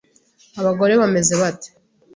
[0.59, 1.67] Abagore bameze bate?